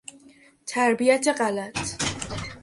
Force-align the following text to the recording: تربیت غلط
تربیت 0.65 1.25
غلط 1.37 1.95